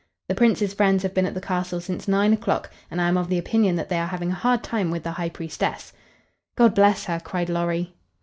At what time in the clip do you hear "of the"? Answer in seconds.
3.17-3.37